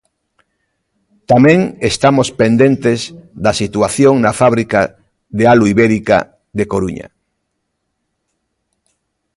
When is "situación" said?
3.61-4.13